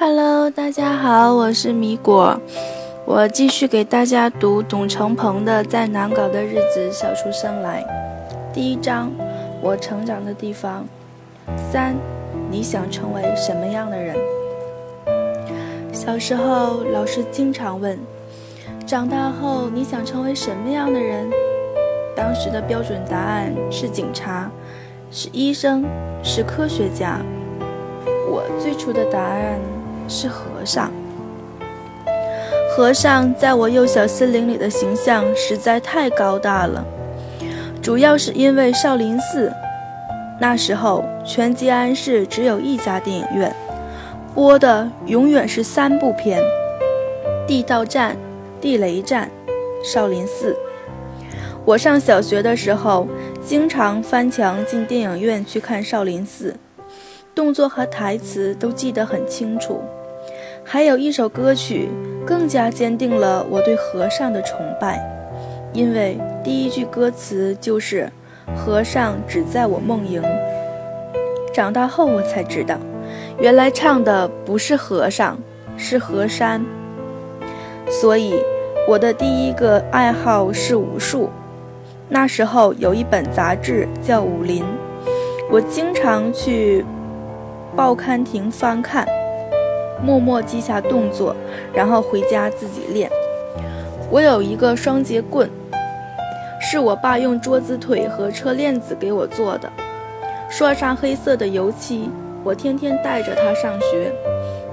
[0.00, 2.40] Hello，大家好，我是米果，
[3.04, 7.82] 我继续给大家读董成鹏的《在难搞的日子笑出声来》。
[8.54, 9.10] 第一章，
[9.60, 10.86] 我成长的地方。
[11.72, 11.96] 三，
[12.48, 14.14] 你想成为什么样的人？
[15.92, 17.98] 小时候，老师经常问
[18.86, 21.28] ：“长大后你想成为什么样的人？”
[22.14, 24.48] 当时的标准答案是警察，
[25.10, 25.84] 是医生，
[26.22, 27.18] 是科学家。
[28.30, 29.58] 我最初的答案。
[30.08, 30.90] 是和尚。
[32.74, 36.84] 和尚在我幼小心灵里的形象实在太高大了，
[37.82, 39.52] 主要是因为少林寺。
[40.40, 43.52] 那时候全吉安市只有一家电影院，
[44.34, 46.40] 播的永远是三部片：
[47.46, 48.12] 《地道战》
[48.60, 49.28] 《地雷战》
[49.84, 50.52] 《少林寺》。
[51.64, 53.08] 我上小学的时候，
[53.44, 56.52] 经常翻墙进电影院去看《少林寺》，
[57.34, 59.82] 动作和台词都记得很清楚。
[60.70, 61.88] 还有一首歌曲，
[62.26, 65.00] 更加坚定了我对和尚的崇拜，
[65.72, 68.06] 因为第一句歌词就是
[68.54, 70.22] “和尚只在我梦萦”。
[71.54, 72.76] 长大后我才知道，
[73.38, 75.38] 原来唱的不是和尚，
[75.78, 76.62] 是河山。
[77.88, 78.34] 所以，
[78.86, 81.30] 我的第一个爱好是武术。
[82.10, 84.62] 那时候有一本杂志叫《武林》，
[85.50, 86.84] 我经常去
[87.74, 89.08] 报刊亭翻看。
[90.02, 91.34] 默默记下动作，
[91.72, 93.10] 然后回家自己练。
[94.10, 95.50] 我有一个双节棍，
[96.60, 99.70] 是我爸用桌子腿和车链子给我做的，
[100.48, 102.08] 刷上黑色的油漆。
[102.44, 104.12] 我天天带着它上学，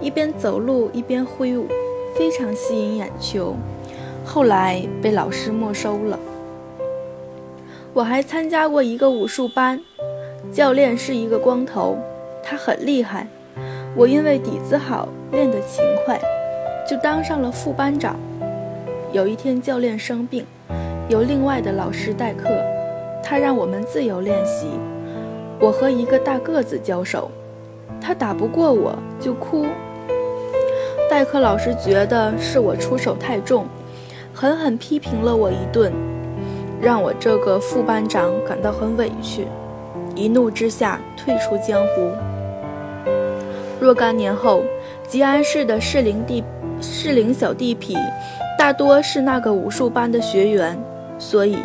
[0.00, 1.68] 一边走路一边挥舞，
[2.16, 3.54] 非常吸引眼球。
[4.24, 6.18] 后来被老师没收了。
[7.92, 9.80] 我还参加过一个武术班，
[10.52, 11.98] 教练是一个光头，
[12.42, 13.26] 他很厉害。
[13.96, 16.18] 我因为底子好，练得勤快，
[16.88, 18.16] 就当上了副班长。
[19.12, 20.46] 有一天教练生病，
[21.08, 22.48] 由另外的老师代课，
[23.22, 24.68] 他让我们自由练习。
[25.58, 27.28] 我和一个大个子交手，
[28.00, 29.66] 他打不过我就哭。
[31.10, 33.66] 代课老师觉得是我出手太重，
[34.32, 35.92] 狠狠批评了我一顿，
[36.80, 39.48] 让我这个副班长感到很委屈，
[40.14, 42.29] 一怒之下退出江湖。
[43.80, 44.62] 若干年后，
[45.08, 46.44] 吉安市的适龄地
[46.82, 47.96] 适龄小地痞，
[48.58, 50.78] 大多是那个武术班的学员，
[51.18, 51.56] 所以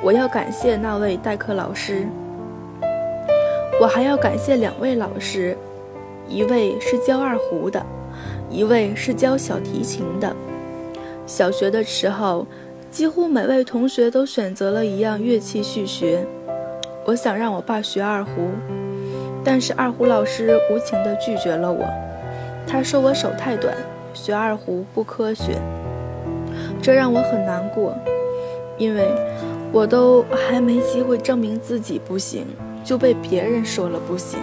[0.00, 2.06] 我要感谢那位代课老师。
[3.80, 5.56] 我还要感谢两位老师，
[6.28, 7.84] 一位是教二胡的，
[8.48, 10.34] 一位是教小提琴的。
[11.26, 12.46] 小学的时候，
[12.92, 16.24] 几乎每位同学都选择了一样乐器去学。
[17.06, 18.50] 我想让我爸学二胡。
[19.42, 21.84] 但是二胡老师无情地拒绝了我，
[22.66, 23.74] 他说我手太短，
[24.12, 25.58] 学二胡不科学。
[26.82, 27.94] 这让我很难过，
[28.76, 29.08] 因为
[29.72, 32.46] 我都还没机会证明自己不行，
[32.84, 34.38] 就被别人说了不行。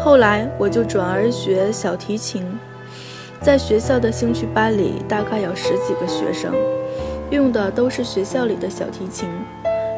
[0.00, 2.44] 后来我就转而学小提琴，
[3.40, 6.52] 在学校的兴趣班里，大概有十几个学生，
[7.30, 9.28] 用的都是学校里的小提琴。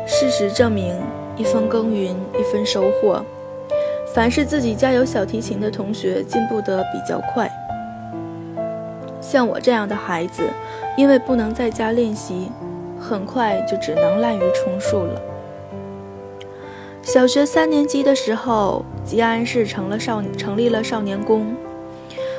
[0.06, 0.94] 事实证明。
[1.38, 3.24] 一分耕耘一分收获。
[4.14, 7.50] 凡是自己家有小提琴的同学，进步得比较快。
[9.20, 10.42] 像我这样的孩子，
[10.96, 12.50] 因为不能在家练习，
[12.98, 15.22] 很快就只能滥竽充数了。
[17.02, 21.54] 小学三年级的时候，吉安市成了少成立了少年宫，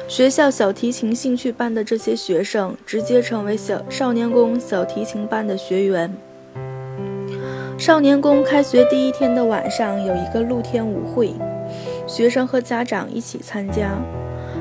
[0.08, 6.12] 学校小提琴兴趣班的这些学生，直接成为小少年宫小提琴班的学员。
[7.80, 11.34] 少年宫开学第一天的晚上有一个露天舞会，
[12.06, 13.92] 学生和家长一起参加。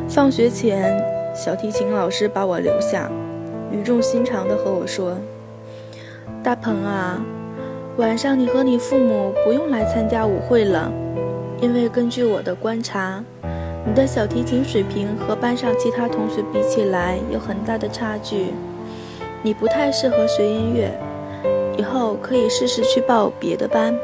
[0.09, 0.97] 放学前，
[1.35, 3.11] 小提琴老师把我留下，
[3.73, 5.19] 语重心长地和我说
[6.45, 7.21] ：“大鹏啊，
[7.97, 10.89] 晚上你和你父母不用来参加舞会了，
[11.61, 13.21] 因为根据我的观察，
[13.85, 18.55] 你的小提琴水平和班上其他同学比起来有很大的差距，
[19.43, 20.97] 你不太适合学音乐。”
[21.79, 23.95] 以后可以试试去报别的班。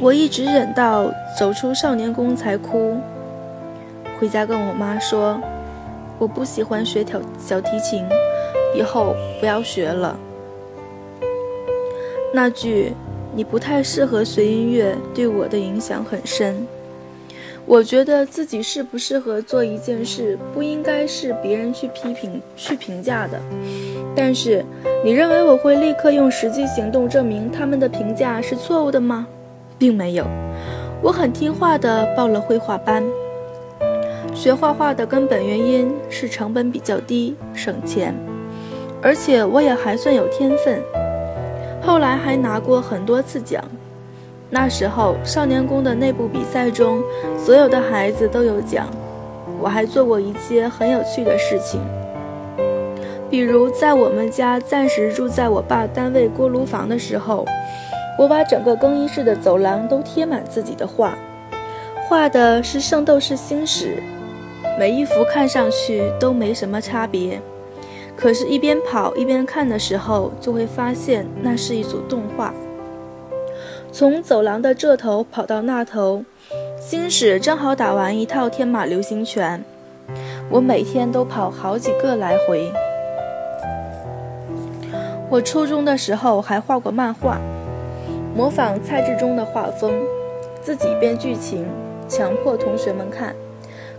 [0.00, 2.96] 我一直忍到走出少年宫才哭。
[4.18, 5.40] 回家跟我妈说，
[6.18, 8.04] 我不喜欢学小小提琴，
[8.74, 10.18] 以后不要学了。
[12.32, 12.94] 那句
[13.34, 16.66] “你不太适合学音乐”对我的影响很深。
[17.64, 23.38] 我觉得自己适不适合做一件事，不应该是别人去批评、去评价的。
[24.14, 24.64] 但是，
[25.04, 29.26] 你认为我会立刻用实际行动证明他们的评价是错误的吗？
[29.78, 30.24] 并没有，
[31.02, 33.02] 我很听话地报了绘画班，
[34.34, 38.14] 学画画的根本原因是成本比较低，省钱，
[39.00, 40.80] 而且我也还算有天分。
[41.80, 43.64] 后来还拿过很多次奖。
[44.50, 47.02] 那时候少年宫的内部比赛中，
[47.38, 48.86] 所有的孩子都有奖。
[49.58, 51.80] 我还做过一些很有趣的事情，
[53.32, 57.46] 比如在我们家暂时住在我爸单位锅炉房的时候，
[58.18, 61.16] 我把整个更衣室的走廊都贴满自己的画，
[62.06, 64.02] 画的是《圣斗士星矢》，
[64.78, 67.40] 每一幅看上去都没什么差别，
[68.14, 72.52] 可是，一边跑一边看的时候，就会发现那是一组动画。
[73.90, 76.22] 从走廊的这头跑到那头。
[76.78, 79.64] 星矢正好打完一套天马流星拳，
[80.50, 82.70] 我每天都跑好几个来回。
[85.32, 87.40] 我初中的时候还画过漫画，
[88.36, 89.90] 模仿蔡志忠的画风，
[90.60, 91.66] 自己编剧情，
[92.06, 93.34] 强迫同学们看，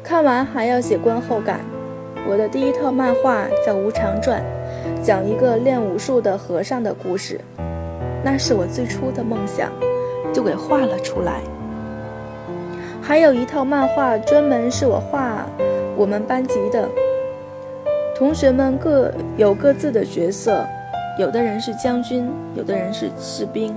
[0.04, 1.62] 看完还要写观后感。
[2.30, 4.44] 我的第一套漫画叫《无常传》，
[5.04, 7.42] 讲一个练武术的和尚的故事，
[8.24, 9.72] 那是我最初的梦想，
[10.32, 11.42] 就给画了出来。
[13.02, 15.48] 还有一套漫画，专门是我画
[15.98, 16.88] 我们班级的
[18.16, 20.64] 同学们各有各自的角色，
[21.16, 23.76] 有的人是将军，有的人是士兵，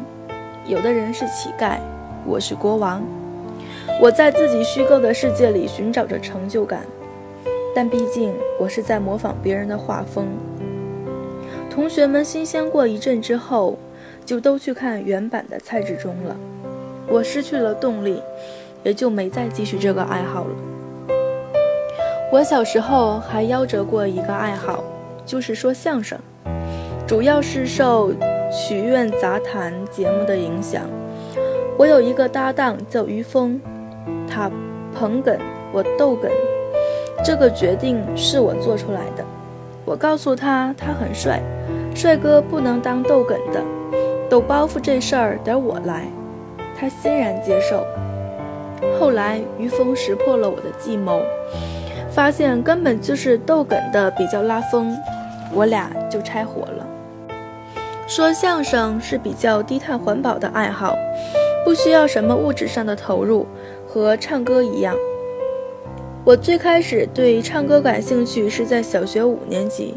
[0.64, 1.78] 有的人是乞丐，
[2.24, 3.02] 我是国王。
[4.00, 6.86] 我在自己虚构的世界里寻找着成就感，
[7.74, 10.26] 但毕竟我是在模仿别人的画风。
[11.70, 13.76] 同学们新鲜过一阵之后，
[14.24, 16.34] 就都去看原版的蔡志忠了，
[17.06, 18.22] 我失去了动力。
[18.82, 20.50] 也就没再继续这个爱好了。
[22.30, 24.84] 我小时候还夭折过一个爱好，
[25.24, 26.16] 就是说相声，
[27.06, 28.12] 主要是受
[28.50, 30.82] 曲苑杂谈节目的影响。
[31.78, 33.60] 我有一个搭档叫于峰，
[34.28, 34.50] 他
[34.92, 35.38] 捧哏，
[35.72, 36.28] 我逗哏，
[37.24, 39.24] 这个决定是我做出来的。
[39.84, 41.40] 我告诉他，他很帅，
[41.94, 43.62] 帅哥不能当逗哏的，
[44.28, 46.08] 抖包袱这事儿得我来。
[46.76, 47.86] 他欣然接受。
[48.98, 51.22] 后来，于峰识破了我的计谋，
[52.10, 54.92] 发现根本就是逗哏的比较拉风，
[55.52, 56.85] 我俩就拆伙了。
[58.06, 60.96] 说相声是比较低碳环保的爱好，
[61.64, 63.44] 不需要什么物质上的投入，
[63.84, 64.94] 和唱歌一样。
[66.24, 69.96] 我最开始对唱歌感兴趣是在小学五年级，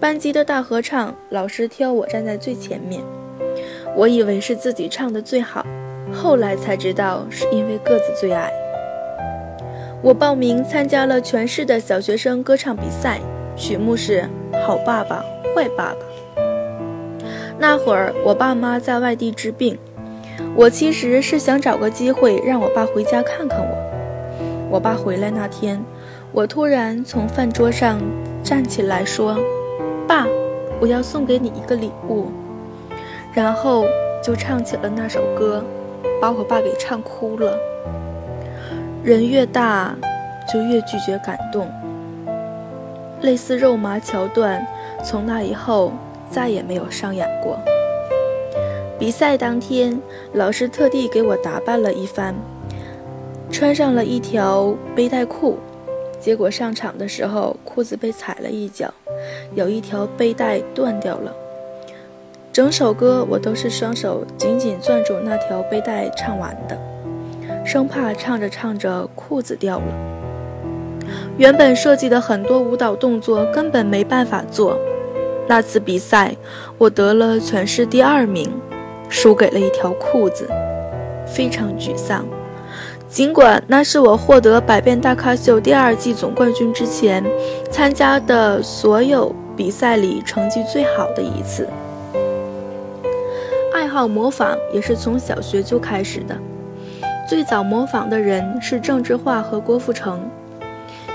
[0.00, 3.00] 班级的大合唱，老师挑我站在最前面，
[3.94, 5.64] 我以为是自己唱的最好。
[6.12, 8.50] 后来才知道，是因为个子最矮。
[10.02, 13.20] 我报名参加了全市的小学生歌唱比赛，
[13.56, 14.28] 曲目是
[14.64, 15.24] 《好爸爸
[15.54, 15.92] 坏爸爸》。
[17.58, 19.76] 那会儿我爸妈在外地治病，
[20.54, 24.68] 我其实是想找个机会让我爸回家看看我。
[24.70, 25.82] 我爸回来那天，
[26.32, 28.00] 我突然从饭桌上
[28.42, 29.36] 站起来说
[30.06, 30.26] ：“爸，
[30.80, 32.28] 我要送给你一个礼物。”
[33.34, 33.84] 然后
[34.22, 35.62] 就唱起了那首歌。
[36.20, 37.56] 把我爸给唱哭了。
[39.04, 39.94] 人越大，
[40.52, 41.68] 就越拒绝感动。
[43.20, 44.66] 类似肉麻桥段，
[45.04, 45.92] 从那以后
[46.30, 47.58] 再也没有上演过。
[48.98, 50.00] 比赛当天，
[50.32, 52.34] 老师特地给我打扮了一番，
[53.50, 55.58] 穿上了一条背带裤。
[56.18, 58.92] 结果上场的时候，裤子被踩了一脚，
[59.54, 61.32] 有一条背带断掉了。
[62.52, 66.76] 整首歌我都是双手紧紧攥住那条背带唱完的，
[67.64, 69.84] 生怕唱着唱着裤子掉了。
[71.36, 74.76] 原本设计的很多舞蹈动作根本没办法做。
[75.48, 76.36] 那次比赛
[76.76, 78.52] 我得了全市第二名，
[79.08, 80.46] 输给了一条裤子，
[81.26, 82.24] 非常沮丧。
[83.08, 87.24] 尽管那是我获得《百变大咖秀》第二季总冠军之前
[87.70, 91.66] 参加的所有比赛里成绩最好的一次。
[93.72, 96.36] 爱好模仿也是从小学就开始的。
[97.26, 100.20] 最早模仿的人是郑智化和郭富城，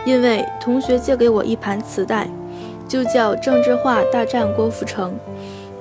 [0.04, 2.28] 因为同学借给我一盘磁带，
[2.88, 5.12] 就叫《郑智化大战郭富城》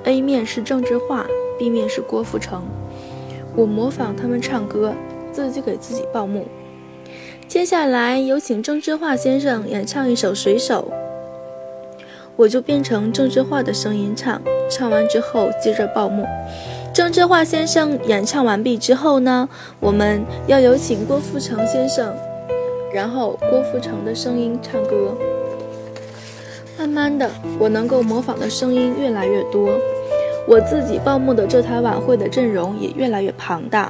[0.09, 1.25] ，A 面是郑智化
[1.59, 2.63] ，B 面是郭富城。
[3.55, 4.93] 我模仿他们唱歌，
[5.31, 6.47] 自己给自己报幕。
[7.47, 10.91] 接下来有请郑智化先生演唱一首《水手》，
[12.35, 16.25] 我就变成郑智化的声音唱，唱完之后接着报幕。
[16.93, 19.47] 郑智化先生演唱完毕之后呢，
[19.79, 22.11] 我们要有请郭富城先生，
[22.91, 25.15] 然后郭富城的声音唱歌。
[26.83, 29.69] 慢慢的，我能够模仿的声音越来越多，
[30.45, 33.89] 我自己报幕的这台晚会的阵容也越来越庞大。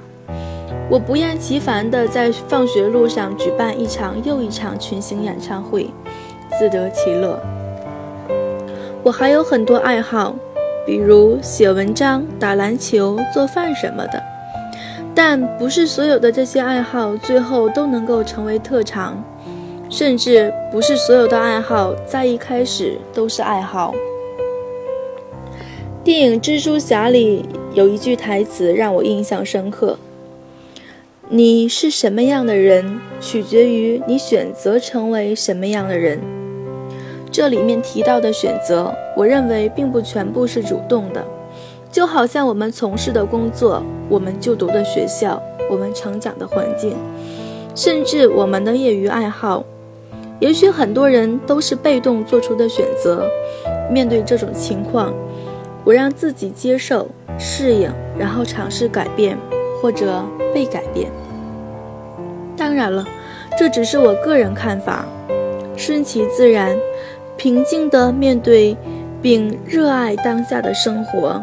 [0.91, 5.89] 我不厌其烦地在放学路上举办一场又一场群星演唱会，
[6.59, 7.39] 自得其乐。
[9.01, 10.35] 我还有很多爱好，
[10.85, 14.21] 比如写文章、打篮球、做饭什么的。
[15.15, 19.17] 但不是所有的这些爱好最后都能够成为特长，
[19.93, 23.93] 甚至不是所有的爱好在一开始都是爱好。
[26.03, 27.45] 电影《蜘蛛侠》里
[27.75, 29.95] 有一句台词让我印象深刻
[31.29, 36.19] ：“你是什么样的人，取决于你选择成为什么样的人。”
[37.31, 41.23] 这里面提到的选择，我认为并不全部是主动的。
[41.91, 46.97] 就好像我们从事的工作，我们就读的学校，我们成长的环境，
[47.75, 49.63] 甚至我们的业余爱好，
[50.43, 53.25] 也许很多人都是被动做出的选择。
[53.89, 55.13] 面对这种情况，
[55.85, 57.07] 我让自己接受、
[57.39, 59.37] 适应，然后尝试改变，
[59.81, 60.21] 或者
[60.53, 61.09] 被改变。
[62.57, 63.07] 当然了，
[63.57, 65.05] 这只是我个人看法。
[65.77, 66.77] 顺其自然，
[67.37, 68.75] 平静地面对，
[69.21, 71.41] 并热爱当下的生活。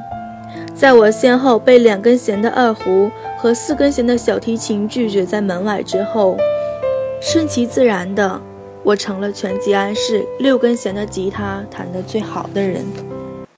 [0.75, 6.37] 在我先后被两根弦的二胡和四根弦的小提琴拒绝在门外之后，
[7.19, 8.41] 顺其自然的，
[8.83, 13.20] 我成了全吉安市六根弦的吉他弹得最好的人。